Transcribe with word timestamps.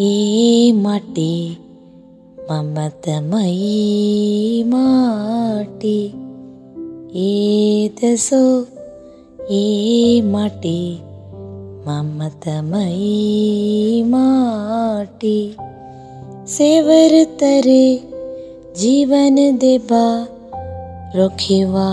ए 0.00 0.72
माटी 0.74 1.58
ममतमयी 2.50 4.62
एतसो 7.24 8.66
ये 9.50 10.22
माटी 10.22 11.00
ममतमयी 11.86 13.10
माटी। 14.02 15.56
सेवर 16.48 17.24
तरे 17.40 18.00
जीवन 18.76 19.56
देबा 19.56 20.26
देवा 21.16 21.90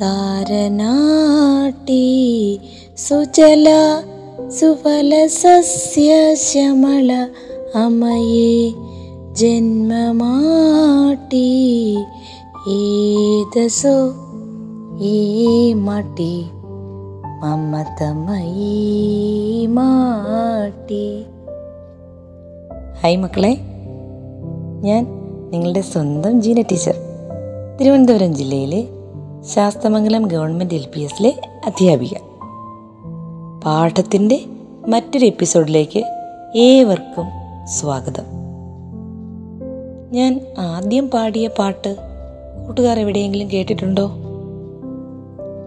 तारनाटी 0.00 1.98
सुचला 2.96 4.02
സുഫലസസ്യശ്യമള 4.50 7.26
അമയേ 7.74 8.72
ജന്മമാട്ടി. 9.32 11.98
ഏതസോ 12.68 14.14
ഈ 15.00 15.72
മാട്ടി. 15.72 16.44
മമതമയീ 17.42 19.66
മാട്ടി. 19.66 21.24
ഹായ് 23.02 23.16
മക്കളെ. 23.16 23.58
ഞാൻ 24.80 25.06
നിങ്ങളുടെ 25.50 25.80
സ്വന്തം 25.80 26.42
ജീന 26.42 26.60
ടീച്ചർ. 26.60 26.94
തിരുവനന്തപുരം 27.80 28.34
ജില്ലയിലെ 28.34 28.88
ശാസ്തമംഗലം 29.54 30.22
ഗവൺമെന്റ് 30.22 30.74
എൽ 30.74 30.86
പി 30.94 31.00
എസിലെ 31.00 31.40
അധ്യാപിക. 31.66 32.29
പാഠത്തിന്റെ 33.64 34.40
മറ്റൊരു 34.88 35.26
എപ്പിസോഡിലേക്ക് 35.26 36.04
ഏവർക്കും 36.56 37.24
സ്വാഗതം. 37.66 38.22
ഞാൻ 40.12 40.40
ആദ്യം 40.58 41.10
പാടിയ 41.10 41.48
പാട്ട് 41.48 41.96
കൂട്ടുകാർ 42.66 42.98
എവിടെയെങ്കിലും 42.98 43.50
കേട്ടിട്ടുണ്ടോ? 43.50 44.10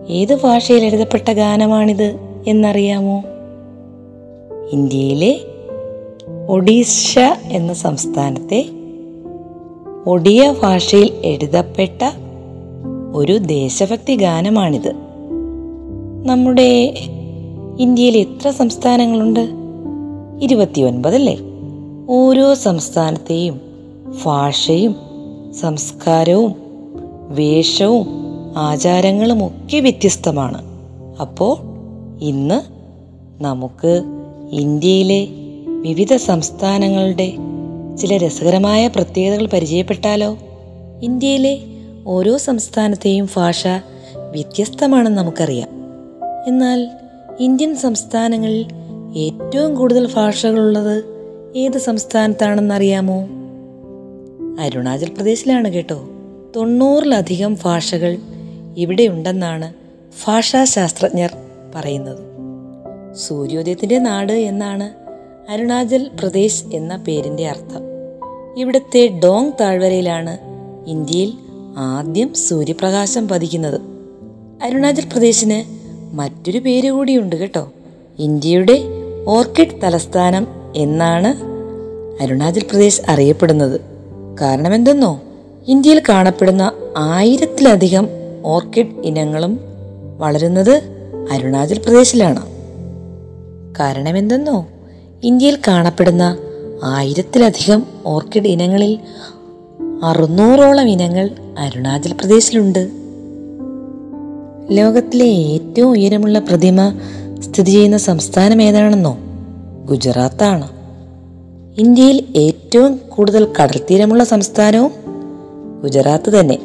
ഏത് 0.10 0.42
ഭാഷയിൽ 0.44 0.84
എഴുതപ്പെട്ട 0.84 1.32
ഗാനമാണിത് 1.32 2.20
എന്നറിയാമോ? 2.48 3.24
ഇന്ത്യയിലെ 4.72 5.40
ഒഡീഷ 6.50 7.20
എന്ന 7.44 7.74
സംസ്ഥാനത്തെ 7.74 8.66
ഒഡിയ 10.06 10.56
ഭാഷയിൽ 10.64 11.12
എഴുതപ്പെട്ട 11.26 12.12
ഒരു 13.16 13.38
ദേശഭക്തി 13.38 14.16
ഗാനമാണിത്. 14.16 14.94
നമ്മുടെ 16.26 16.98
ഇന്ത്യയിൽ 17.80 18.18
എത്ര 18.18 18.50
സംസ്ഥാനങ്ങളുണ്ട്? 18.50 19.50
ഇരുപത്തിയൊൻപതല്ലേ? 20.42 21.38
ഓരോ 22.10 22.54
സംസ്ഥാനത്തെയും 22.54 23.62
ഭാഷയും 24.26 24.96
സംസ്കാരവും 25.60 26.56
വേഷവും 27.30 28.08
ആചാരങ്ങളും 28.58 29.46
ഒക്കെ 29.46 29.80
വ്യത്യസ്തമാണ്. 29.80 30.62
അപ്പോൾ 31.22 31.58
ഇന്ന് 32.22 32.62
നമുക്ക് 33.44 34.04
ഇന്ത്യയിലെ 34.52 35.28
വിവിധ 35.68 36.16
സംസ്ഥാനങ്ങളുടെ 36.16 37.34
ചില 37.98 38.18
രസകരമായ 38.18 38.88
പ്രത്യേകതകൾ 38.88 39.48
പരിചയപ്പെട്ടാലോ? 39.48 40.38
ഇന്ത്യയിലെ 41.02 41.60
ഓരോ 42.08 42.38
സംസ്ഥാനത്തെയും 42.38 43.30
ഭാഷ 43.36 43.68
വ്യത്യസ്തമാണെന്ന് 44.32 45.18
നമുക്കറിയാം. 45.18 45.70
എന്നാൽ 46.48 46.88
ഇന്ത്യൻ 47.40 47.76
സംസ്ഥാനങ്ങളിൽ 47.76 48.66
ഏറ്റവും 49.16 49.76
കൂടുതൽ 49.76 50.14
ഭാഷകളുള്ളത് 50.14 51.04
ഏത് 51.56 51.78
സംസ്ഥാനത്താണെന്നറിയാമോ? 51.78 53.28
അരുണാചൽ 54.60 55.10
പ്രദേശിലാണ് 55.10 55.70
കേട്ടോ. 55.70 56.10
തൊണ്ണൂറിലധികം 56.56 57.58
ഭാഷകൾ 57.64 58.18
ഇവിടെയുണ്ടെന്നാണ് 58.78 59.74
ഭാഷാശാസ്ത്രജ്ഞർ 60.26 61.30
പറയുന്നത്. 61.76 62.20
സൂര്യോദയത്തിന്റെ 63.16 64.00
നാട് 64.00 64.34
എന്നാണ് 64.34 64.90
അരുണാചൽ 65.52 66.12
പ്രദേശ് 66.20 66.64
എന്ന 66.74 66.98
പേരിന്റെ 66.98 67.50
അർത്ഥം. 67.50 67.82
ഇവിടുത്തെ 68.58 69.20
ഡോങ് 69.24 69.52
താഴ്വരയിലാണ് 69.62 70.38
ഇന്ത്യയിൽ 70.88 71.34
ആദ്യം 71.78 72.34
സൂര്യപ്രകാശം 72.34 73.28
പതിക്കുന്നത്. 73.28 73.82
അരുണാചൽ 74.64 75.06
പ്രദേശിന് 75.12 75.83
മറ്റൊരു 76.14 76.60
പേര് 76.60 76.92
കൂടിയുണ്ട് 76.92 77.36
കേട്ടോ. 77.36 77.72
ഇന്ത്യയുടെ 78.20 78.80
ഓർക്കിഡ് 79.28 79.82
തലസ്ഥാനം 79.84 80.48
എന്നാണ് 80.76 81.54
അരുണാചൽ 82.24 82.60
പ്രദേശ് 82.60 83.02
അറിയപ്പെടുന്നത്. 83.08 83.82
കാരണം 84.42 84.76
എന്തെന്നോ 84.76 85.22
ഇന്ത്യയിൽ 85.68 86.02
കാണപ്പെടുന്ന 86.10 86.72
ആയിരത്തിലധികം 86.98 88.08
ഓർക്കിഡ് 88.46 89.04
ഇനങ്ങളും 89.04 89.60
വളരുന്നത് 90.18 90.82
അരുണാചൽ 91.32 91.78
പ്രദേശിലാണ്. 91.78 92.42
കാരണം 93.80 94.18
എന്തെന്നോ 94.18 94.68
ഇന്ത്യയിൽ 95.24 95.58
കാണപ്പെടുന്ന 95.68 96.38
ആയിരത്തിലധികം 96.84 97.84
ഓർക്കിഡ് 98.06 98.48
ഇനങ്ങളിൽ 98.48 99.00
അറുന്നൂറോളം 100.04 100.90
ഇനങ്ങൾ 100.90 101.30
അരുണാചൽ 101.60 102.14
പ്രദേശിലുണ്ട്. 102.14 103.03
ലോകത്തിലെ 104.72 105.26
ഏറ്റവും 105.26 105.92
ഉയരമുള്ള 105.92 106.40
പ്രതിമ 106.40 107.00
സ്ഥിതി 107.40 107.72
ചെയ്യുന്ന 107.72 107.98
സംസ്ഥാനം 107.98 108.62
ഏതാണെന്നോ 108.62 109.18
ഗുജറാത്താണ്. 109.86 110.68
ഇന്ത്യയിൽ 111.78 112.24
ഏറ്റവും 112.36 113.00
കൂടുതൽ 113.10 113.48
കടൽത്തീരമുള്ള 113.62 114.24
സംസ്ഥാനവും 114.24 114.92
ഗുജറാത്ത് 115.84 116.40
തന്നെ. 116.40 116.60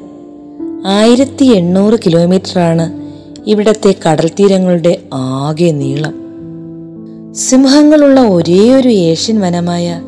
ആയിരത്തി 0.86 1.44
എണ്ണൂറ് 1.44 1.98
കിലോമീറ്ററാണ് 2.06 3.12
ഇവിടത്തെ 3.46 3.94
കടൽത്തീരങ്ങളുടെ 4.06 4.98
ആകെ 5.14 5.70
നീളം. 5.70 6.14
സിംഹങ്ങളുള്ള 7.34 8.20
ഒരേയൊരു 8.20 8.88
ഏഷ്യൻ 8.88 9.40
വനമായ 9.40 10.02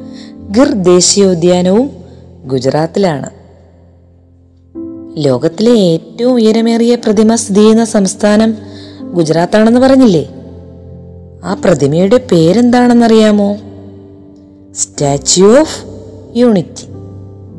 ഗിർ 0.59 0.73
ദേശീയോദ്യാനവും 0.73 1.91
ഗുജറാത്തിലാണ്. 2.47 3.40
ലോകത്തിലെ 5.17 5.71
ഏറ്റവും 5.71 6.35
ഉയരമേറിയ 6.35 6.95
പ്രതിമ 6.95 7.35
സ്ഥിതി 7.35 7.59
ചെയ്യുന്ന 7.59 7.85
സംസ്ഥാനം 7.85 8.57
ഗുജറാത്താണെന്ന് 9.13 9.81
പറഞ്ഞില്ലേ? 9.81 10.29
ആ 11.45 11.55
പ്രതിമയുടെ 11.55 12.17
പേരെന്താണെന്നറിയാമോ? 12.33 13.57
സ്റ്റാച്യു 14.75 15.61
ഓഫ് 15.61 15.85
യൂണിറ്റി 16.37 16.87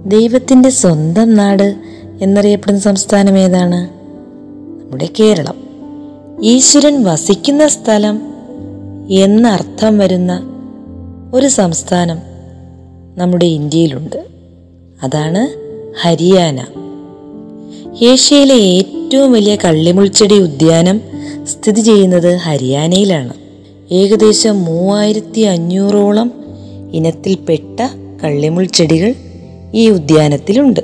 ദൈവത്തിന്റെ 0.05 0.69
സ്വന്തം 0.69 1.33
നാട് 1.33 1.75
എന്നറിയപ്പെടുന്ന 2.21 2.81
സംസ്ഥാനം 2.81 3.37
ഏതാണ്? 3.37 3.89
നമ്മുടെ 4.81 5.09
കേരളം. 5.19 5.55
ഈശ്വരൻ 6.43 7.03
വസിക്കുന്ന 7.03 7.67
സ്ഥലം 7.67 8.21
എന്നർത്ഥം 9.09 9.97
വരുന്ന 9.97 10.43
ഒരു 11.33 11.47
സംസ്ഥാനം 11.47 12.17
നമ്മുടെ 13.15 13.45
ഇന്ത്യയിലുണ്ട്. 13.45 14.27
അതാണ് 15.03 15.47
ഹരിയാന. 16.01 16.65
ഏഷ്യയിലെ 17.99 18.53
ഏറ്റവും 18.53 19.31
വലിയ 19.31 19.55
കള്ളിമുൾച്ചെടി 19.55 20.39
ഉദ്യാനം 20.39 21.01
സ്ഥിതി 21.43 21.81
ചെയ്യുന്നത് 21.81 22.35
ഹരിയാനയിലാണ്. 22.35 23.33
ഏകദേശം 23.91 24.65
മൂവായിരത്തി 24.65 25.41
അഞ്ഞൂറോളം 25.41 26.31
ഇനത്തിൽപ്പെട്ട 26.93 27.79
കള്ളിമുൾച്ചെടികൾ 28.23 29.13
ഈ 29.73 29.89
ഉദ്യാനത്തിലുണ്ട്. 29.89 30.79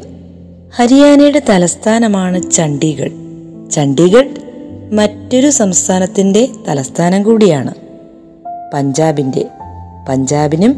ഹരിയാനയുടെ 0.76 1.42
തലസ്ഥാനമാണ് 1.50 2.52
ചണ്ഡീഗഡ്. 2.52 3.12
ചണ്ഡീഗഡ് 3.72 4.42
മറ്റൊരു 4.92 5.50
സംസ്ഥാനത്തിന്റെ 5.50 6.50
തലസ്ഥാനം 6.68 7.24
കൂടിയാണ്. 7.24 7.74
പഞ്ചാബിന്റെ. 8.74 9.46
പഞ്ചാബിനും 10.10 10.76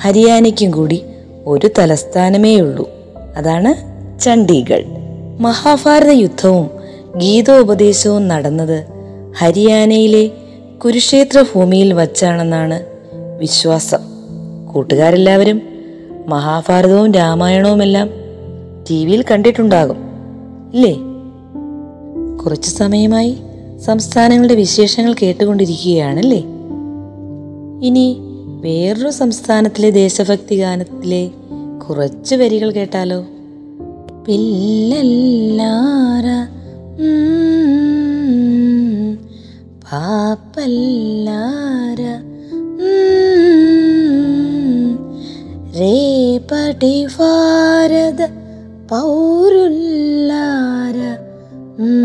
ഹരിയാനയ്ക്കും 0.00 0.70
കൂടി 0.70 1.02
ഒരു 1.46 1.70
തലസ്ഥാനമേ 1.78 2.56
ഉള്ളൂ 2.56 2.90
അതാണ് 3.36 3.74
ചണ്ഡീഗഡ്. 4.20 5.01
മഹാഭാരത 5.42 6.10
യുദ്ധവും 6.10 6.70
ഗീതോപദേശവും 7.16 8.28
നടന്നത് 8.28 8.84
ഹരിയാനയിലെ 9.38 10.30
കുരുക്ഷേത്ര 10.84 11.42
ഭൂമിയിൽ 11.42 11.92
വച്ചാണെന്നാണ് 11.92 12.82
വിശ്വാസം. 13.38 13.98
കൂട്ടുകാരെല്ലാവരും 14.72 15.62
മഹാഭാരതവും 16.26 17.12
രാമായണവുമെല്ലാം 17.12 18.10
ടി 18.90 19.04
വിയിൽ 19.04 19.24
കണ്ടിട്ടുണ്ടാകും 19.30 19.96
ഇല്ലേ? 20.74 20.96
കുറച്ചു 22.44 22.70
സമയമായി 22.70 23.36
സംസ്ഥാനങ്ങളുടെ 23.86 24.54
വിശേഷങ്ങൾ 24.54 25.14
കേട്ടുകൊണ്ടിരിക്കുകയാണല്ലേ? 25.22 26.44
ഇനി 27.86 28.16
വേറൊരു 28.60 29.10
സംസ്ഥാനത്തിലെ 29.10 29.90
ദേശഭക്തി 29.90 30.60
ഗാനത്തിലെ 30.60 31.30
കുറച്ച് 31.88 32.34
വരികൾ 32.34 32.70
കേട്ടാലോ? 32.70 33.24
പില്ലല്ലാര 34.25 36.27
ഉം, 36.99 39.17
പാപ്പല്ലാര 39.83 42.01
ഉം, 42.87 44.89
రేపటి 45.73 47.07
భారత 47.17 48.21
పౌరుల్లార 48.91 50.97
ഉം. 51.79 52.03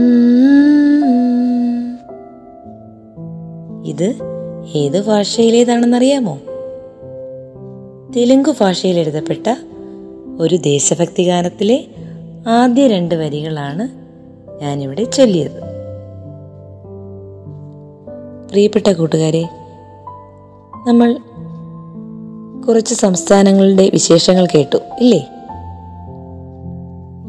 ഇത് 3.84 4.08
ഏത് 4.74 5.06
ഭാഷയിലേതാണെന്നറിയാമോ 5.06 6.38
തെലുങ്ക് 8.16 8.54
ഭാഷയിൽ 8.60 8.98
എഴുതപ്പെട്ട 8.98 9.46
ഒരു 10.38 10.58
ദേശഭക്തി 10.64 11.22
ഗാനത്തിലെ 11.22 11.84
ആദ്യ 12.49 12.88
രണ്ട് 12.88 13.15
വരികളാണ് 13.15 13.89
ഞാനിവിടെ 14.63 15.03
ചൊല്ലിയത്. 15.03 15.61
പ്രിയപ്പെട്ട 18.49 18.91
കൂട്ടുകാരെ 18.91 19.44
നമ്മൾ 20.88 21.17
കുറച്ച് 22.67 22.95
സംസ്ഥാനങ്ങളുടെ 22.95 23.89
വിശേഷങ്ങൾ 23.94 24.47
കേട്ടു 24.55 24.77
ഇല്ലേ? 24.99 25.27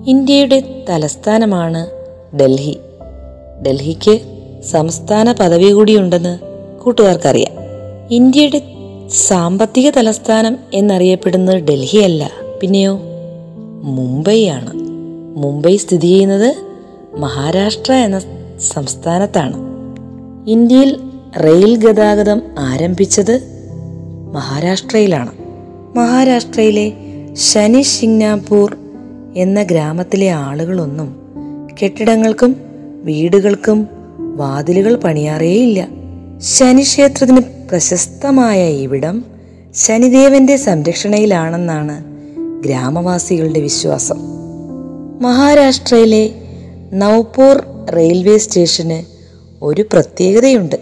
ഇന്ത്യയുടെ 0.06 0.84
തലസ്ഥാനമാണ് 0.88 1.86
ഡൽഹി. 2.36 2.78
ഡൽഹിക്ക് 3.66 4.20
സംസ്ഥാന 4.62 5.32
പദവി 5.32 5.70
കൂടിയുണ്ടെന്ന് 5.70 6.38
കൂട്ടുകാർക്കറിയാം. 6.80 7.52
ഇന്ത്യയുടെ 8.10 8.62
സാമ്പത്തിക 9.08 9.90
തലസ്ഥാനം 9.90 10.56
എന്നറിയപ്പെടുന്നത് 10.74 11.56
ഡൽഹിയല്ല 11.56 12.30
പിന്നെയോ 12.60 12.98
മുംബൈയാണ്. 13.82 14.87
മുംബൈ 15.38 15.76
സ്ഥിതി 15.76 16.06
ചെയ്യുന്നത് 16.06 16.56
മഹാരാഷ്ട്ര 17.16 17.92
എന്ന 17.92 18.20
സംസ്ഥാനത്താണ്. 18.74 19.56
ഇന്ത്യയിൽ 20.48 21.00
റെയിൽ 21.44 21.76
ഗതാഗതം 21.76 22.42
ആരംഭിച്ചത് 22.58 23.42
മഹാരാഷ്ട്രയിലാണ്. 24.34 25.32
മഹാരാഷ്ട്രയിലെ 25.96 26.92
ശനി 27.32 27.82
സിംഗ്നാപൂർ 27.82 28.76
എന്ന 29.36 29.62
ഗ്രാമത്തിലെ 29.62 30.30
ആളുകളൊന്നും 30.30 31.16
കെട്ടിടങ്ങൾക്കും 31.82 32.56
വീടുകൾക്കും 33.02 33.88
വാതിലുകൾ 34.36 34.96
പണിയാറേയില്ല. 34.96 35.88
ശനിക്ഷേത്രത്തിന് 36.38 37.40
പ്രശസ്തമായ 37.70 38.70
ഇവിടം 38.70 39.24
ശനിദേവന്റെ 39.74 40.56
സംരക്ഷണയിലാണെന്നാണ് 40.56 42.04
ഗ്രാമവാസികളുടെ 42.62 43.60
വിശ്വാസം. 43.60 44.37
മഹാരാഷ്ട്രയിലെ 45.20 46.30
നവ്പൂർ 46.92 47.64
റെയിൽവേ 47.96 48.38
സ്റ്റേഷന് 48.38 49.02
ഒരു 49.62 49.82
പ്രത്യേകതയുണ്ട്. 49.92 50.76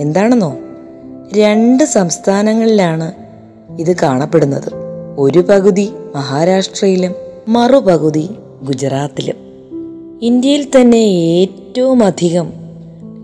എന്താണെന്നോ? 0.00 0.56
രണ്ട് 1.36 1.84
സംസ്ഥാനങ്ങളിലാണ് 1.84 3.12
ഇത് 3.78 3.96
കാണപ്പെടുന്നത്. 4.02 4.72
ഒരു 5.18 5.38
പകുതി 5.38 5.90
മഹാരാഷ്ട്രയിലും 6.14 7.14
മറുപകുതി 7.48 8.28
ഗുജറാത്തിലും. 8.62 9.36
ഇന്ത്യയിൽ 10.22 10.66
തന്നെ 10.80 10.96
ഏറ്റവും 10.96 12.04
അധികം 12.04 12.52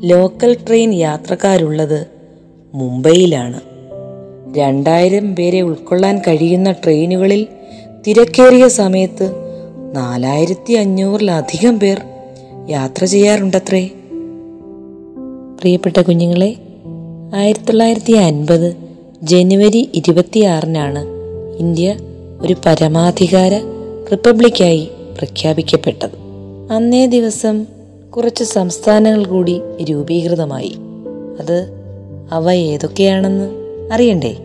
ലോക്കൽ 0.00 0.56
ട്രെയിൻ 0.66 0.94
യാത്രക്കാരുള്ളത് 0.94 2.06
മുംബൈയിലാണ്. 2.74 3.60
രണ്ടായിരം 4.56 5.36
പേരെ 5.36 5.60
ഉൾക്കൊള്ളാൻ 5.60 6.18
കഴിയുന്ന 6.18 6.72
ട്രെയിനുകളിൽ 6.72 7.46
തിരക്കേറിയ 8.06 8.68
സമയത്ത് 8.68 9.45
നാലായിരത്തി 9.96 10.72
അഞ്ഞൂറിലധികം 10.72 11.80
പേർ 11.80 12.00
യാത്ര 12.68 13.04
ചെയ്യാറുണ്ടത്രേ. 13.04 13.86
പ്രിയപ്പെട്ട 15.60 16.00
കുഞ്ഞുങ്ങളെ 16.00 16.56
ആയിരത്തി 17.34 17.64
തൊള്ളായിരത്തി 17.64 18.12
അൻപത് 18.12 18.76
ജനുവരി 19.22 19.90
ഇരുപത്തിയാറിനാണ് 19.94 21.04
ഇന്ത്യ 21.58 21.96
ഒരു 22.40 22.56
പരമാധികാര 22.66 23.52
റിപ്പബ്ലിക്കായി 24.12 24.88
പ്രഖ്യാപിക്കപ്പെട്ടത്. 25.18 26.10
അന്നേ 26.72 27.06
ദിവസം 27.06 27.66
കുറച്ച് 28.16 28.44
സംസ്ഥാനങ്ങൾ 28.44 29.24
കൂടി 29.24 29.60
രൂപീകൃതമായി. 29.90 30.76
അത് 31.40 31.70
അവ 32.30 32.52
ഏതൊക്കെയാണെന്ന് 32.52 33.50
അറിയണ്ടേ? 33.92 34.36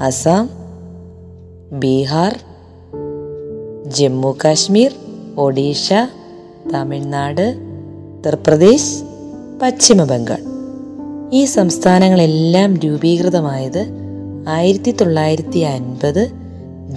അസം 0.00 0.48
ബീഹാർ 1.72 2.36
ജമ്മു 3.86 4.36
കാശ്മീർ 4.44 4.90
ഒഡീഷ 5.38 5.92
തമിഴ്നാട് 6.74 7.56
ഉത്തർപ്രദേശ് 8.18 9.02
പശ്ചിമ 9.62 10.04
ബംഗാൾ 10.04 10.38
ഈ 11.32 11.44
സംസ്ഥാനങ്ങളെല്ലാം 11.44 12.76
രൂപീകൃതമായത് 12.76 13.86
ആയിരത്തി 14.48 14.90
തൊള്ളായിരത്തി 14.90 15.58
അൻപത് 15.58 16.30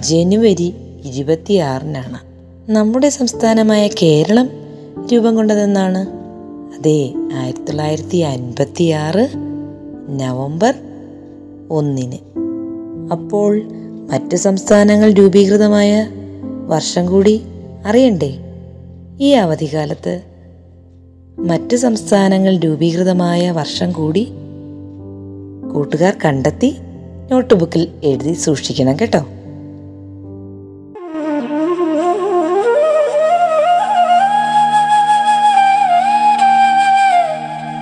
ജനുവരി 0.00 0.74
ഇരുപത്തിയാറിനാണ്. 1.04 2.18
നമ്മുടെ 2.70 3.08
സംസ്ഥാനമായ 3.08 3.88
കേരളം 3.88 4.50
രൂപം 5.12 5.36
കൊണ്ടതെന്നാണ്? 5.36 5.98
അതെ 6.78 7.12
ആയിരത്തി 7.34 7.64
തൊള്ളായിരത്തി 7.64 8.16
അൻപത്തി 8.16 8.88
ആറ് 8.88 9.28
നവംബർ 10.08 10.74
ഒന്നിന്. 11.70 12.16
അപ്പോൾ 13.12 13.62
മറ്റ് 14.10 14.36
സംസ്ഥാനങ്ങൾ 14.36 15.12
രൂപീകൃതമായ 15.12 16.06
വർഷം 16.68 17.06
കൂടി 17.06 17.42
അറിയണ്ടേ? 17.86 18.38
ഈ 19.20 19.32
അവധിക്കാലത്ത് 19.32 20.22
മറ്റ് 21.38 21.76
സംസ്ഥാനങ്ങൾ 21.76 22.58
രൂപീകൃതമായ 22.58 23.50
വർഷം 23.50 23.92
കൂടി 23.92 24.32
കൂട്ടുകാർ 25.74 26.16
കണ്ടെത്തി 26.24 26.76
നോട്ട് 27.30 27.54
ബുക്കിൽ 27.54 27.88
എഴുതി 28.04 28.32
സൂക്ഷിക്കണം 28.32 28.96
കേട്ടോ. 29.00 29.18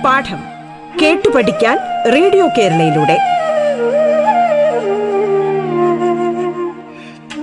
പാഠം 0.03 0.41
കേട്ടു 1.01 1.29
പഠിക്കാൻ 1.29 1.77
റേഡിയോ 2.13 2.47
കേരളയിലൂടെ. 2.57 3.36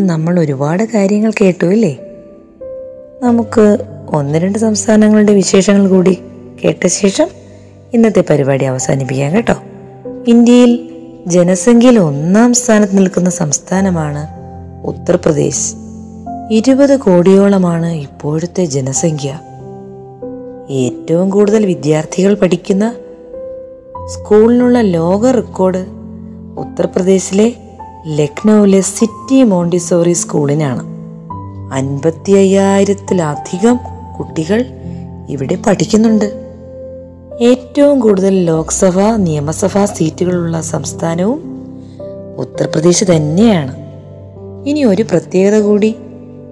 നമ്മൾ 0.00 0.40
ഒരുപാട് 0.40 0.82
കാര്യങ്ങൾ 0.82 1.32
കേട്ടു 1.40 1.66
ഇല്ലേ? 1.66 1.98
നമുക്ക് 3.22 3.78
ഒന്ന് 4.14 4.38
രണ്ട് 4.38 4.58
സംസ്ഥാനങ്ങളുടെ 4.58 5.32
വിശേഷങ്ങൾ 5.32 5.88
കൂടി 5.88 6.18
കേട്ട 6.64 6.86
ശേഷം 6.86 7.28
ഇന്നത്തെ 7.94 8.24
പരിപാടി 8.30 8.64
അവസാനിപ്പിക്കാം 8.64 9.34
കേട്ടോ. 9.34 9.54
ഇന്ത്യയിൽ 10.26 10.88
ജനസംഖ്യയിൽ 11.26 11.98
ഒന്നാം 11.98 12.54
സ്ഥാനത്ത് 12.54 12.98
നിൽക്കുന്ന 12.98 13.30
സംസ്ഥാനമാണ് 13.30 14.26
ഉത്തർപ്രദേശ്. 14.86 15.74
ഇരുപത് 16.50 16.98
കോടിയോളമാണ് 16.98 17.86
ഇപ്പോഴത്തെ 17.86 18.64
ജനസംഖ്യ. 18.64 19.40
ഏറ്റവും 20.70 21.30
കൂടുതൽ 21.30 21.66
വിദ്യാർത്ഥികൾ 21.66 22.34
പഠിക്കുന്ന 22.34 22.94
സ്കൂളിനുള്ള 24.06 24.80
ലോക 24.80 25.30
റെക്കോർഡ് 25.30 25.84
ഉത്തർപ്രദേശിലെ 26.58 27.54
ലക്നൌവിലെ 28.06 28.80
സിറ്റി 28.80 29.42
മോണ്ടിസോറി 29.42 30.12
സ്കൂളിനാണ്. 30.12 30.82
അൻപത്തി 31.74 32.32
അയ്യായിരത്തിലധികം 32.32 33.78
കുട്ടികൾ 34.18 34.64
ഇവിടെ 35.28 35.58
പഠിക്കുന്നുണ്ട്. 35.66 36.24
ഏറ്റവും 37.40 38.00
കൂടുതൽ 38.00 38.44
ലോക്സഭ 38.44 39.00
നിയമസഭാ 39.00 39.84
സീറ്റുകളുള്ള 39.84 40.60
സംസ്ഥാനവും 40.60 41.42
ഉത്തർപ്രദേശ് 42.36 43.04
തന്നെയാണ്. 43.04 43.76
ഇനി 44.66 44.84
ഒരു 44.84 45.02
പ്രത്യേകത 45.02 45.60
കൂടി 45.60 45.94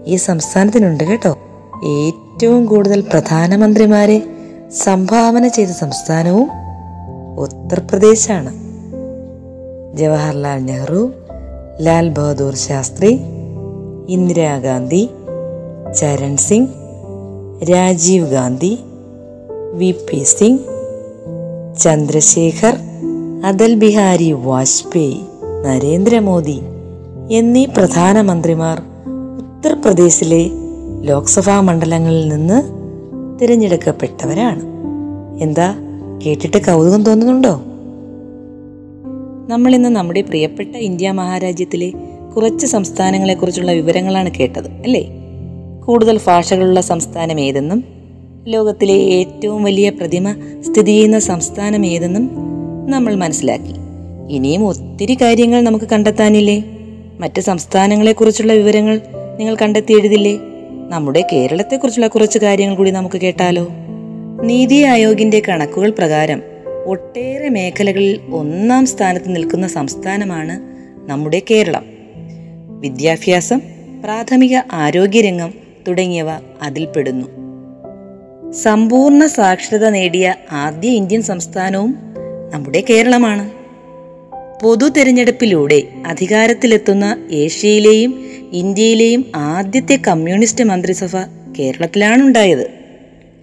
ഈ 0.06 0.16
സംസ്ഥാനത്തിനുണ്ട് 0.16 1.04
കേട്ടോ. 1.04 1.38
ഏറ്റവും 1.84 2.66
കൂടുതൽ 2.66 3.00
പ്രധാനമന്ത്രിമാരെ 3.00 4.22
സംഭാവന 4.70 5.48
ചെയ്ത 5.48 5.68
സംസ്ഥാനവും 5.68 6.48
ഉത്തർപ്രദേശാണ്. 7.38 8.52
ജവഹർലാൽ 9.96 10.64
നെഹ്റു 10.64 11.12
ലാൽ 11.80 12.08
ബഹദൂർ 12.08 12.54
ശാസ്ത്രി 12.54 13.20
ഇന്ദിരാഗാന്ധി 14.08 15.08
ചരൺ 15.98 16.36
സിംഗ് 16.36 16.68
രാജീവ് 17.70 18.30
ഗാന്ധി 18.30 18.78
വി 19.72 19.94
പി 20.10 20.22
സിംഗ് 20.24 20.60
ചന്ദ്രശേഖർ 21.78 22.76
അടൽ 23.44 23.74
ബിഹാരി 23.74 24.32
വാജ്പേയി 24.32 25.20
നരേന്ദ്രമോദി 25.64 26.60
എന്നീ 27.30 27.64
പ്രധാനമന്ത്രിമാർ 27.64 28.82
ഉത്തർപ്രദേശിലെ 29.38 30.50
ലോക്സഭാ 31.00 31.60
മണ്ഡലങ്ങളിൽ 31.60 32.28
നിന്ന് 32.28 32.62
തിരഞ്ഞെടുക്കപ്പെട്ടവരാണ്. 33.40 34.62
എന്താ 35.42 35.74
കേട്ടിട്ട് 36.26 36.56
കൗതുകം 36.56 37.02
തോന്നുന്നുണ്ടോ? 37.02 37.60
നമ്മൾ 39.48 39.74
ഇന്ന് 39.74 39.88
നമ്മുടെ 39.88 40.20
പ്രിയപ്പെട്ട 40.20 40.76
ഇന്ത്യ 40.76 41.10
മഹാരാജ്യത്തിലെ 41.10 41.92
കുറച്ച് 42.36 42.66
സംസ്ഥാനങ്ങളെക്കുറിച്ചുള്ള 42.66 43.72
വിവരങ്ങളാണ് 43.72 44.30
കേട്ടത് 44.40 44.66
അല്ലേ? 44.66 45.08
കൂടുതൽ 45.86 46.20
ഭാഷകളുള്ള 46.26 46.80
സംസ്ഥാനം 46.80 47.40
ഏതെന്നും 47.40 47.84
ലോകത്തിലെ 48.46 48.92
ഏറ്റവും 48.92 49.62
വലിയ 49.62 49.90
പ്രതിമ 49.90 50.32
സ്ഥിതി 50.60 50.90
ചെയ്യുന്ന 50.90 51.18
സംസ്ഥാനം 51.18 51.86
ഏതെന്നും 51.86 52.30
നമ്മൾ 52.90 53.14
മനസ്സിലാക്കി. 53.14 53.74
ഇനിയും 54.30 54.66
ഒത്തിരി 54.66 55.14
കാര്യങ്ങൾ 55.14 55.60
നമുക്ക് 55.60 55.84
കണ്ടെത്താനില്ലേ? 55.84 56.64
മറ്റ് 57.20 57.40
സംസ്ഥാനങ്ങളെക്കുറിച്ചുള്ള 57.40 58.52
വിവരങ്ങൾ 58.52 59.00
നിങ്ങൾ 59.38 59.56
കണ്ടെത്തി 59.62 59.92
എഴുതില്ലേ 59.92 60.38
നമ്മുടെ 60.88 61.24
കേരളത്തെക്കുറിച്ചുള്ള 61.32 62.06
കുറച്ച് 62.06 62.38
കാര്യങ്ങൾ 62.38 62.76
കൂടി 62.76 62.90
നമുക്ക് 62.90 63.20
കേട്ടാലോ? 63.20 63.68
നീതി 64.42 64.82
ആയോഗിന്റെ 64.82 65.42
കണക്കുകൾ 65.48 65.90
പ്രകാരം 65.90 66.42
ഒട്ടേറെ 66.86 67.48
മേഖലകളിൽ 67.48 68.20
ഒന്നാം 68.32 68.86
സ്ഥാനത്ത് 68.86 69.36
നിൽക്കുന്ന 69.36 69.66
സംസ്ഥാനമാണ് 69.66 70.60
നമ്മുടെ 71.10 71.42
കേരളം. 71.50 71.84
വിദ്യാഭ്യാസം 72.80 73.60
പ്രാഥമിക 74.04 74.58
ആരോഗ്യരംഗം 74.72 75.54
തുടങ്ങിയവ 75.88 76.26
അതിൽപ്പെടുന്നു. 76.62 77.26
സമ്പൂർണ 78.52 79.26
സാക്ഷരത 79.26 79.88
നേടിയ 79.88 80.34
ആദ്യ 80.52 80.88
ഇന്ത്യൻ 80.88 81.22
സംസ്ഥാനവും 81.22 81.94
നമ്മുടെ 82.52 82.84
കേരളമാണ്. 82.90 83.50
പൊതു 84.62 84.88
തെരഞ്ഞെടുപ്പിലൂടെ 84.88 85.82
അധികാരത്തിലെത്തുന്ന 86.06 87.28
ഏഷ്യയിലെയും 87.30 88.30
ഇന്ത്യയിലെയും 88.52 89.32
ആദ്യത്തെ 89.36 89.98
കമ്മ്യൂണിസ്റ്റ് 90.08 90.64
മന്ത്രിസഭ 90.64 91.16
കേരളത്തിലാണ് 91.58 92.22
ഉണ്ടായത് 92.22 92.79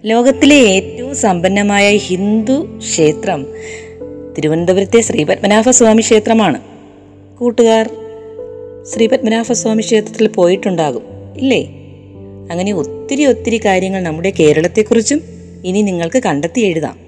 ലോകത്തിലെ 0.04 0.54
ഏറ്റവും 0.54 1.16
സമ്പന്നമായ 1.16 1.96
ഹിന്ദു 1.96 2.78
ക്ഷേത്രം 2.78 3.46
തിരുവനന്തപുരത്തെ 4.38 5.00
ശ്രീപത്മനാഭ 5.00 5.70
സ്വാമി 5.70 6.00
ക്ഷേത്രമാണ്. 6.00 6.60
കൂട്ടുകാർ 7.38 7.90
ശ്രീപത്മനാഭ 8.94 9.52
സ്വാമി 9.52 9.80
ക്ഷേത്രത്തിൽ 9.80 10.28
പോയിട്ടുണ്ടാകും 10.28 11.02
ഇല്ലേ? 11.36 11.64
അങ്ങനെ 12.50 12.72
ഒത്തിരി 12.72 13.24
ഒത്തിരി 13.24 13.60
കാര്യങ്ങൾ 13.64 14.02
നമ്മുടെ 14.02 14.32
കേരളത്തെക്കുറിച്ചും 14.40 15.22
ഇനി 15.64 15.82
നിങ്ങൾക്ക് 15.82 16.22
കണ്ടെത്തി 16.26 16.60
എഴുതാം. 16.60 16.98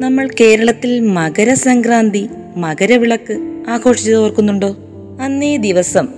നമ്മൾ 0.00 0.28
കേരളത്തിൽ 0.40 1.00
മകരസംക്രാന്തി 1.00 2.28
മകരവിളക്ക് 2.56 3.64
ആഘോഷിച്ചത് 3.68 4.16
ഓർക്കുന്നുണ്ടോ? 4.16 4.76
അന്നേ 5.20 5.56
ദിവസം. 5.56 6.08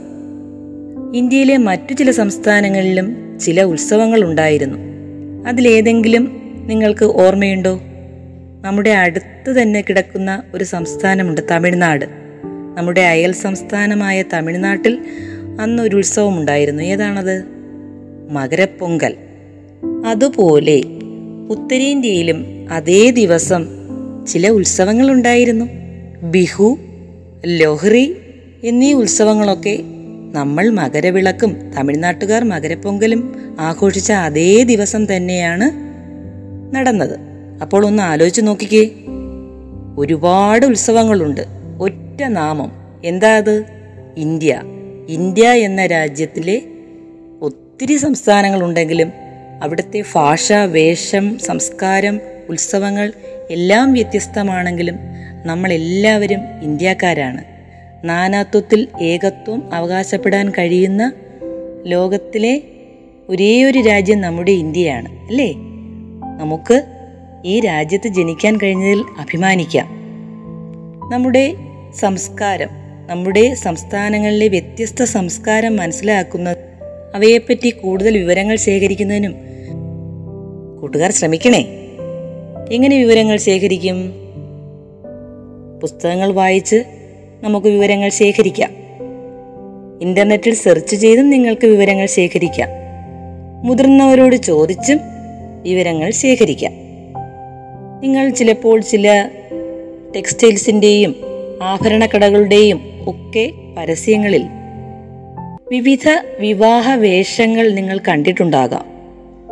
ഇന്ത്യയിലെ 1.15 1.57
മറ്റു 1.57 1.95
ചില 1.95 2.11
സംസ്ഥാനങ്ങളിലും 2.11 3.39
ചില 3.41 3.63
ഉത്സവങ്ങൾ 3.63 4.25
ഉണ്ടായിരുന്നു. 4.25 4.88
അതിലേതെങ്കിലും 5.47 6.43
നിങ്ങൾക്ക് 6.67 7.05
ഓർമ്മയുണ്ടോ? 7.05 7.81
നമ്മുടെ 8.63 8.91
അടുത്ത് 8.91 9.63
തന്നെ 9.63 9.81
കിടക്കുന്ന 9.81 10.43
ഒരു 10.55 10.65
സംസ്ഥാനമുണ്ട് 10.65 11.41
തമിഴ്നാട്. 11.51 12.07
നമ്മുടെ 12.77 13.01
അയൽ 13.01 13.33
സംസ്ഥാനമായ 13.33 14.25
തമിഴ്നാട്ടിൽ 14.33 14.99
അന്ന് 15.61 15.83
ഒരു 15.83 15.97
ഉത്സവം 15.97 16.39
ഉണ്ടായിരുന്നു 16.39 16.83
ഏതാണത്? 16.83 17.45
മകരപ്പൊങ്കൽ. 18.31 19.17
അതുപോലെ 20.07 20.83
ഉത്തരേന്ത്യയിലും 21.49 22.67
അതേ 22.71 23.11
ദിവസം 23.11 23.69
ചില 24.27 24.49
ഉത്സവങ്ങളുണ്ടായിരുന്നു. 24.49 25.65
ബിഹു 26.23 26.79
ലോഹ്റി 27.47 28.17
എന്നീ 28.65 28.93
ഉത്സവങ്ങളൊക്കെ 28.93 29.79
നമ്മൾ 30.35 30.69
മകരവിളക്കും 30.69 31.73
തമിഴ്നാട്ടുകാർ 31.79 32.45
മകരപ്പൊങ്കലും 32.45 33.57
ആഘോഷിച്ച 33.61 34.13
അതേ 34.13 34.63
ദിവസം 34.63 35.17
തന്നെയാണ് 35.17 35.71
നടന്നത്. 36.77 37.19
അപ്പോൾ 37.63 37.87
ഒന്ന് 37.87 38.03
ആലോചിച്ച് 38.03 38.41
നോക്കിക്കേ. 38.47 38.91
ഒരുപാട് 39.99 40.67
ഉത്സവങ്ങളുണ്ട്. 40.67 41.41
ഒറ്റ 41.81 42.23
നാമം. 42.23 42.73
എന്താ 43.05 43.37
അത്? 43.37 43.65
ഇന്ത്യ. 44.17 44.63
ഇന്ത്യ 45.09 45.49
എന്ന 45.49 45.87
രാജ്യത്തിലെ 45.87 46.63
ഒത്തിരി 47.43 47.97
സംസ്ഥാനങ്ങളുണ്ടെങ്കിലും 47.97 49.13
അവിടുത്തെ 49.63 50.05
ഭാഷ 50.15 50.53
വേഷം 50.53 51.39
സംസ്കാരം 51.39 52.21
ഉത്സവങ്ങൾ 52.49 53.13
എല്ലാം 53.51 53.93
വ്യത്യസ്തമാണെങ്കിലും 53.93 54.97
നമ്മളെല്ലാവരും 55.45 56.41
ഇന്ത്യക്കാരാണ്. 56.63 57.58
നാനാത്വത്തിൽ 58.05 58.89
ഏകത്വം 59.01 59.75
അവകാശപ്പെടാൻ 59.75 60.51
കഴിയുന്ന 60.51 61.13
ലോകത്തിലെ 61.87 62.63
ഒരേ 63.29 63.65
ഒരു 63.65 63.79
രാജ്യം 63.79 64.21
നമ്മുടെ 64.21 64.51
ഇന്ത്യയാണ് 64.51 65.09
അല്ലേ? 65.29 65.53
നമുക്ക് 66.39 66.83
ഈ 67.45 67.61
രാജ്യത്ത് 67.61 68.09
ജനിക്കാൻ 68.09 68.57
കഴിഞ്ഞതിൽ 68.57 69.05
അഭിമാനിക്കാം. 69.19 69.87
നമ്മുടെ 71.13 71.55
സംസ്കാരം 71.95 72.69
നമ്മുടെ 73.07 73.55
സംസ്ഥാനങ്ങളിലെ 73.55 74.49
വ്യത്യസ്ത 74.49 75.05
സംസ്കാരം 75.05 75.77
മനസ്സിലാക്കുന്ന 75.77 76.57
അവയെപ്പറ്റി 77.15 77.71
കൂടുതൽ 77.71 78.19
വിവരങ്ങൾ 78.19 78.57
ശേഖരിക്കുന്നതിനും 78.57 79.35
കൂട്ടുകാർ 80.81 81.13
ശ്രമിക്കണേ. 81.13 81.69
എങ്ങനെ 82.73 82.97
വിവരങ്ങൾ 82.97 83.37
ശേഖരിക്കും? 83.37 84.13
പുസ്തകങ്ങൾ 85.81 86.33
വായിച്ച് 86.33 86.85
നമുക്ക് 87.43 87.67
വിവരങ്ങൾ 87.67 88.09
ശേഖരിക്കാം. 88.09 88.71
ഇന്റർനെറ്റിൽ 90.01 90.55
സെർച്ച് 90.55 90.97
ചെയ്തും 90.97 91.31
നിങ്ങൾക്ക് 91.31 91.67
വിവരങ്ങൾ 91.67 92.07
ശേഖരിക്കാം. 92.07 92.69
മുതിർന്നവരോട് 93.65 94.37
ചോദിച്ചും 94.37 95.01
വിവരങ്ങൾ 95.63 96.11
ശേഖരിക്കാം. 96.11 96.73
നിങ്ങൾ 98.01 98.29
ചിലപ്പോൾ 98.29 98.81
ചില 98.81 99.29
ടെക്സ്റ്റൈൽസിന്റെയും 100.17 101.17
ആഭരണക്കടകളുടെയും 101.63 103.05
ഒക്കെ 103.07 103.51
പരസ്യങ്ങളിൽ 103.77 104.45
വിവിധ 105.71 106.09
വിവാഹ 106.39 106.95
വേഷങ്ങൾ 106.95 107.71
നിങ്ങൾ 107.71 108.01
കണ്ടിട്ടുണ്ടാകാം. 108.09 108.85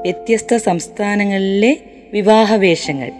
വ്യത്യസ്ത 0.00 0.56
സംസ്ഥാനങ്ങളിലെ 0.56 1.76
വിവാഹ 2.12 2.54
വേഷങ്ങൾ. 2.54 3.12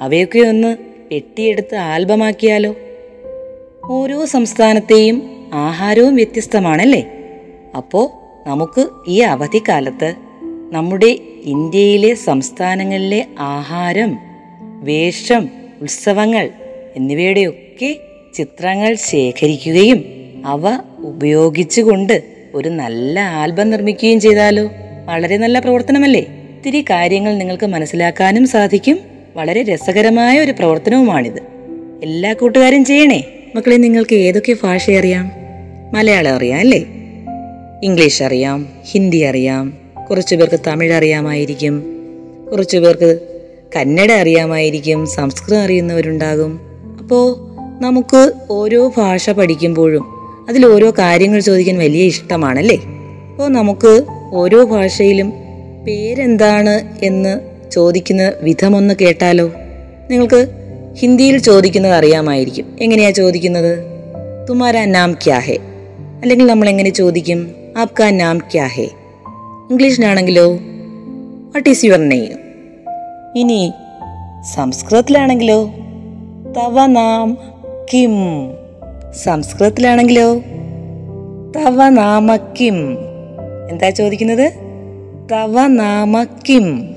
അവയൊക്കെ 0.00 0.38
ഒന്ന് 0.38 0.76
വെട്ടിയെടുത്ത് 1.12 1.74
ആൽബമാക്കിയാലോ? 1.74 2.74
ഓരോ 3.84 4.24
സംസ്ഥാനത്തെയും 4.24 5.50
ആഹാരവും 5.52 6.14
വ്യത്യസ്തമാണല്ലേ? 6.14 7.12
അപ്പോൾ 7.76 8.10
നമുക്ക് 8.48 8.88
ഈ 9.08 9.20
അവധിക്കാലത്ത് 9.20 10.14
നമ്മുടെ 10.72 11.18
ഇന്ത്യയിലെ 11.44 12.14
സംസ്ഥാനങ്ങളിലെ 12.14 13.26
ആഹാരം 13.38 14.18
വേഷം 14.80 15.48
ഉത്സവങ്ങൾ 15.82 16.50
എന്നിവയുടെയൊക്കെ 16.96 17.96
ചിത്രങ്ങൾ 18.34 18.94
ശേഖരിക്കുകയും 18.94 20.04
അവ 20.46 20.80
ഉപയോഗിച്ചുകൊണ്ട് 20.98 22.22
ഒരു 22.54 22.68
നല്ല 22.68 23.20
ആൽബം 23.20 23.70
നിർമ്മിക്കുകയും 23.70 24.20
ചെയ്താലോ? 24.20 24.70
വളരെ 25.06 25.36
നല്ല 25.36 25.58
പ്രവർത്തനമല്ലേ? 25.58 26.20
ഒത്തിരി 26.20 26.82
കാര്യങ്ങൾ 26.82 27.38
നിങ്ങൾക്ക് 27.38 27.66
മനസ്സിലാക്കാനും 27.66 28.46
സാധിക്കും. 28.46 28.98
വളരെ 29.36 29.62
രസകരമായ 29.62 30.40
ഒരു 30.40 30.52
പ്രവർത്തനവുമാണിത്. 30.52 31.42
എല്ലാ 32.02 32.32
കൂട്ടുകാരും 32.32 32.84
ചെയ്യണേ. 32.84 33.24
മക്കളെ 33.56 33.76
നിങ്ങൾക്ക് 33.76 34.14
ഏതൊക്കെ 34.14 34.56
ഭാഷ 34.62 34.90
അറിയാം? 34.90 35.30
മലയാളം 35.92 36.36
അറിയാം 36.36 36.58
അല്ലേ? 36.58 36.86
ഇംഗ്ലീഷ് 37.82 38.22
അറിയാം 38.22 38.68
ഹിന്ദി 38.90 39.16
അറിയാം 39.16 39.78
കുറച്ചു 40.10 40.36
പേർക്ക് 40.36 40.60
തമിഴ് 40.66 40.92
അറിയാമായിരിക്കും 40.92 41.84
കുറച്ചു 42.52 42.78
പേർക്ക് 42.78 43.18
കന്നഡ 43.76 44.12
അറിയാമായിരിക്കും 44.12 45.06
സംസ്കൃതം 45.06 45.60
അറിയുന്നവരുണ്ടാകും. 45.60 46.60
അപ്പോൾ 47.00 47.36
നമുക്ക് 47.82 48.32
ഓരോ 48.50 48.92
ഭാഷ 48.96 49.30
പഠിക്കുമ്പോഴും 49.30 50.04
അതിൽ 50.48 50.66
ഓരോ 50.66 50.90
കാര്യങ്ങൾ 50.90 51.40
ചോദിക്കാൻ 51.40 51.78
വലിയ 51.78 52.04
ഇഷ്ടമാണല്ലേ? 52.04 52.76
അപ്പോൾ 53.30 53.48
നമുക്ക് 53.48 54.02
ഓരോ 54.32 54.64
ഭാഷയിലും 54.64 55.32
പേരെന്താണ് 55.86 57.04
എന്ന് 57.04 57.40
ചോദിക്കുന്ന 57.70 58.32
വിധമൊന്ന് 58.42 58.94
കേട്ടാലോ? 59.00 59.52
നിങ്ങൾക്ക് 60.10 60.61
ഹിന്ദിയിൽ 60.94 61.38
ചോദിക്കുന്നത് 61.38 61.92
അറിയാമായിരിക്കും. 61.92 62.76
എങ്ങനെയാ 62.80 63.10
ചോദിക്കുന്നത്? 63.10 63.78
തുമാര 64.48 64.84
നാം 64.84 65.12
ക്യാ 65.12 65.38
ഹേ? 65.38 65.58
അല്ലെങ്കിൽ 66.22 66.46
നമ്മൾ 66.46 66.68
എങ്ങനെ 66.68 66.90
ചോദിക്കും? 66.90 67.54
ആപ്കാ 67.78 68.10
നാം 68.10 68.38
ക്യാ 68.38 68.66
ഹേ? 68.66 68.84
ഇംഗ്ലീഷിനാണെങ്കിലോ 69.70 70.52
വാട്ട് 70.52 71.68
ഈസ് 71.68 71.84
യുവർ 71.84 72.08
നെയിം 72.08 72.28
ഇനി 73.36 73.72
സംസ്കൃതത്തിലാണെങ്കിലോ? 74.54 75.64
തവ 76.56 76.86
നാം 76.86 77.38
കിം. 77.94 78.14
സംസ്കൃതത്തിലാണെങ്കിലോ? 79.24 80.34
തവ 81.56 81.88
നാമ 81.88 82.36
കിം. 82.36 82.98
എന്താ 83.70 83.90
ചോദിക്കുന്നത്? 83.90 84.52
തവ 85.32 85.66
നാമ 85.66 86.24
കിം. 86.24 86.96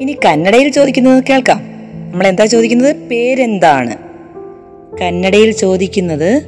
ഇനി 0.00 0.16
കന്നഡയിൽ 0.26 0.72
ചോദിക്കുന്നത് 0.72 1.24
കേൾക്കാം. 1.30 1.69
നമ്മൾ 2.10 2.26
എന്താ 2.26 2.44
ചോദിക്കുന്നത്? 2.44 2.96
പേരെന്താണ്? 2.96 3.96
കന്നഡയിൽ 5.00 5.50
ചോദിക്കുന്നത് 5.50 6.42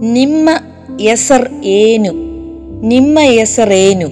നിമ്മ 0.00 0.60
എസർ 1.00 1.50
ഏനു 1.64 2.10
നിമ്മ 2.82 3.20
എസർ 3.20 3.72
ഏനു. 3.72 4.06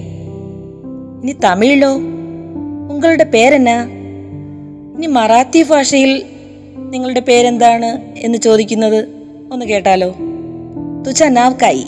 ഇനി 1.23 1.31
തമിഴിലോ? 1.31 1.95
ഉങ്ങളുടെ 2.91 3.23
പേരെന്നാ? 3.23 3.83
ഇനി 4.95 5.07
മറാത്തി 5.07 5.63
ഭാഷയിൽ 5.63 6.25
നിങ്ങളുടെ 6.77 7.19
പേരെന്താണ് 7.19 8.01
എന്ന് 8.17 8.37
ചോദിക്കുന്നത്? 8.37 9.07
ഒന്ന് 9.53 9.65
കേട്ടാലോ? 9.65 10.15
തുച്ച 11.07 11.23
നാവ് 11.23 11.55
കായി 11.61 11.85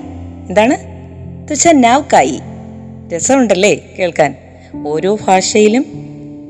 എന്താണ്? 0.50 0.78
തുച്ച 1.50 1.68
നാവ് 1.68 2.04
കായി 2.14 2.40
രസമുണ്ടല്ലേ 3.16 3.96
കേൾക്കാൻ? 4.00 4.36
ഓരോ 4.88 5.18
ഭാഷയിലും 5.28 5.86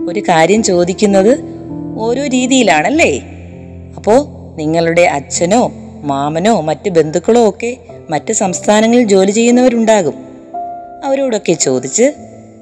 ഒരു 0.09 0.19
കാര്യം 0.19 0.63
ചോദിക്കുന്നത് 0.63 1.52
ഓരോ 1.97 2.27
രീതിയിലാണല്ലേ? 2.27 3.21
അപ്പോ 3.95 4.27
നിങ്ങളുടെ 4.55 5.01
അച്ഛനോ 5.01 5.71
മാമനോ 6.03 6.61
മറ്റ് 6.61 6.89
ബന്ധുക്കളോ 6.89 7.49
ഒക്കെ 7.49 7.77
മറ്റ് 8.09 8.33
സംസ്ഥാനങ്ങളിൽ 8.33 9.03
ജോലി 9.03 9.31
ചെയ്യുന്നവരുണ്ടാകും. 9.31 10.13
അവരോടൊക്കെ 11.05 11.53
ചോദിച്ച് 11.53 12.13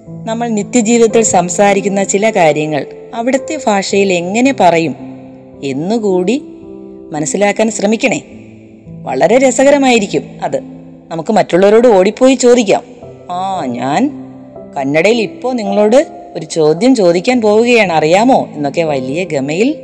നമ്മൾ 0.07 0.47
നിത്യജീവിതത്തിൽ 0.47 1.21
സംസാരിക്കുന്ന 1.21 2.03
ചില 2.03 2.29
കാര്യങ്ങൾ 2.29 2.85
അവിടുത്തെ 3.15 3.59
ഭാഷയിൽ 3.67 4.13
എങ്ങനെ 4.13 4.55
പറയും 4.59 4.95
എന്നുകൂടി 5.63 6.41
മനസ്സിലാക്കാൻ 7.11 7.71
ശ്രമിക്കണേ. 7.71 8.21
വളരെ 9.03 9.37
രസകരമായിരിക്കും 9.37 10.23
അത്. 10.43 10.59
നമുക്ക് 11.11 11.33
മറ്റുള്ളവരോട് 11.33 11.87
ഓടിപ്പോയി 11.87 12.35
ചോദിക്കാം. 12.35 12.83
ആ 13.31 13.65
ഞാൻ 13.65 14.11
കന്നഡയിൽ 14.77 15.21
ഇപ്പോൾ 15.21 15.53
നിങ്ങളോട് 15.53 16.20
ഒരു 16.35 16.45
ചോദ്യം 16.45 16.95
ചോദിക്കാൻ 16.95 17.41
പോവുകയാണ് 17.41 17.93
അറിയാമോ? 17.93 18.49
എന്നൊക്കെ 18.53 18.81
വലിയ 18.81 19.23
ഗമയിൽ 19.23 19.75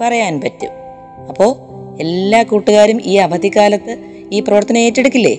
പറയാൻ 0.00 0.40
പറ്റും. 0.40 0.68
അപ്പോൾ 1.28 1.56
എല്ലാ 2.00 2.42
കൂട്ടുകാരും 2.42 3.00
ഈ 3.04 3.16
അവധിക്കാലത്ത് 3.16 3.98
ഈ 4.32 4.40
പ്രവർത്തനം 4.40 4.78
ഏറ്റെടുക്കില്ലേ? 4.78 5.38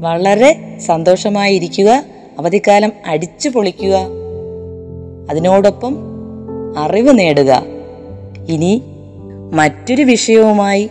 വളരെ 0.00 0.78
സന്തോഷമായി 0.78 1.54
ഇരിക്കുക 1.54 2.04
അവധിക്കാലം 2.38 2.92
അടിച്ചു 3.06 3.48
പൊളിക്കുക 3.48 4.06
അതിനോടൊപ്പം 5.30 5.96
അറിവ് 6.78 7.18
നേടുക. 7.18 7.62
ഇനി 8.48 8.82
മറ്റൊരു 9.52 10.02
വിഷയവുമായി 10.02 10.90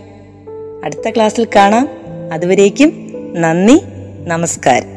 അടുത്ത 0.84 1.10
ക്ലാസ്സിൽ 1.10 1.48
കാണാം. 1.56 1.90
അതുവരേക്കും 2.34 3.14
നന്ദി 3.42 3.82
നമസ്കാരം. 4.28 4.97